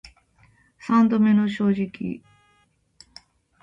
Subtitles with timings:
[0.79, 2.23] 三度目の正直